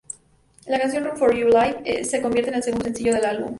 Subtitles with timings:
[0.65, 3.49] La canción Run for your life se convierte en el segundo sencillo del álbum.